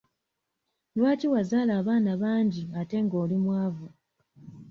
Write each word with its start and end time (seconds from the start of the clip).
Lwaki 0.97 1.27
wazaala 1.33 1.71
abaana 1.81 2.11
bangi 2.21 2.63
ate 2.79 2.97
nga 3.05 3.15
oli 3.23 3.37
mwavu? 3.43 3.87